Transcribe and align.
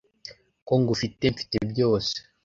Ko 0.67 0.73
ngufite 0.81 1.23
mfite 1.33 1.57
byose 1.71 2.15